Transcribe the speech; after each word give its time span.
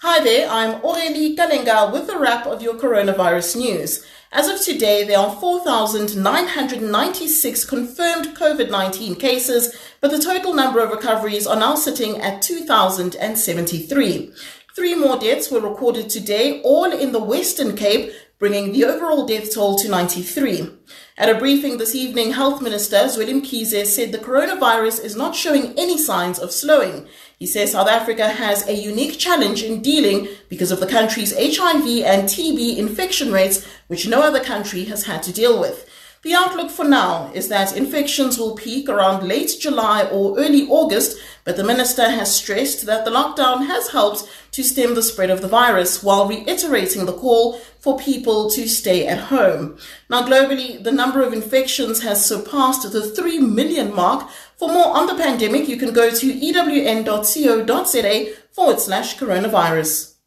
Hi 0.00 0.22
there, 0.22 0.48
I'm 0.48 0.80
Aurelie 0.82 1.36
Kalenga 1.36 1.92
with 1.92 2.08
a 2.08 2.16
wrap 2.16 2.46
of 2.46 2.62
your 2.62 2.74
coronavirus 2.74 3.56
news. 3.56 4.06
As 4.30 4.46
of 4.46 4.60
today, 4.60 5.02
there 5.02 5.18
are 5.18 5.34
4,996 5.40 7.64
confirmed 7.64 8.26
COVID 8.36 8.70
19 8.70 9.16
cases, 9.16 9.76
but 10.00 10.12
the 10.12 10.20
total 10.20 10.54
number 10.54 10.78
of 10.78 10.92
recoveries 10.92 11.48
are 11.48 11.58
now 11.58 11.74
sitting 11.74 12.20
at 12.20 12.40
2,073. 12.42 14.32
Three 14.78 14.94
more 14.94 15.18
deaths 15.18 15.50
were 15.50 15.58
recorded 15.58 16.08
today, 16.08 16.62
all 16.62 16.92
in 16.92 17.10
the 17.10 17.18
Western 17.18 17.74
Cape, 17.74 18.12
bringing 18.38 18.70
the 18.70 18.84
overall 18.84 19.26
death 19.26 19.52
toll 19.52 19.76
to 19.76 19.88
93. 19.88 20.70
At 21.16 21.28
a 21.28 21.36
briefing 21.36 21.78
this 21.78 21.96
evening, 21.96 22.30
Health 22.30 22.62
Minister 22.62 23.08
Zweli 23.08 23.42
Mkhize 23.42 23.86
said 23.86 24.12
the 24.12 24.18
coronavirus 24.18 25.02
is 25.02 25.16
not 25.16 25.34
showing 25.34 25.76
any 25.76 25.98
signs 25.98 26.38
of 26.38 26.52
slowing. 26.52 27.08
He 27.36 27.44
says 27.44 27.72
South 27.72 27.88
Africa 27.88 28.28
has 28.28 28.68
a 28.68 28.76
unique 28.76 29.18
challenge 29.18 29.64
in 29.64 29.82
dealing 29.82 30.28
because 30.48 30.70
of 30.70 30.78
the 30.78 30.86
country's 30.86 31.32
HIV 31.32 32.04
and 32.04 32.28
TB 32.28 32.76
infection 32.76 33.32
rates, 33.32 33.66
which 33.88 34.06
no 34.06 34.22
other 34.22 34.38
country 34.38 34.84
has 34.84 35.06
had 35.06 35.24
to 35.24 35.32
deal 35.32 35.58
with. 35.58 35.90
The 36.22 36.34
outlook 36.34 36.70
for 36.70 36.84
now 36.84 37.30
is 37.32 37.48
that 37.48 37.76
infections 37.76 38.38
will 38.38 38.56
peak 38.56 38.88
around 38.88 39.26
late 39.26 39.56
July 39.60 40.02
or 40.02 40.36
early 40.36 40.66
August, 40.68 41.16
but 41.44 41.56
the 41.56 41.62
minister 41.62 42.10
has 42.10 42.34
stressed 42.34 42.86
that 42.86 43.04
the 43.04 43.12
lockdown 43.12 43.66
has 43.66 43.90
helped 43.90 44.28
to 44.58 44.64
stem 44.64 44.96
the 44.96 45.02
spread 45.04 45.30
of 45.30 45.40
the 45.40 45.46
virus 45.46 46.02
while 46.02 46.26
reiterating 46.26 47.06
the 47.06 47.12
call 47.12 47.60
for 47.78 47.96
people 47.96 48.50
to 48.50 48.68
stay 48.68 49.06
at 49.06 49.30
home. 49.30 49.78
Now, 50.10 50.26
globally, 50.26 50.82
the 50.82 50.90
number 50.90 51.22
of 51.22 51.32
infections 51.32 52.02
has 52.02 52.26
surpassed 52.26 52.90
the 52.90 53.08
3 53.08 53.38
million 53.38 53.94
mark. 53.94 54.28
For 54.56 54.68
more 54.68 54.96
on 54.96 55.06
the 55.06 55.14
pandemic, 55.14 55.68
you 55.68 55.76
can 55.76 55.92
go 55.92 56.10
to 56.10 56.26
ewn.co.za 56.26 58.34
forward 58.50 58.80
slash 58.80 59.16
coronavirus. 59.16 60.17